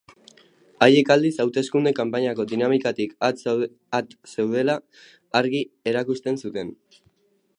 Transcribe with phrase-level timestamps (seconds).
[0.85, 3.45] Haiek, aldiz, hauteskunde kanpainako dinamikatik at
[4.33, 4.79] zeudela
[5.41, 6.73] argi erakusten zuten.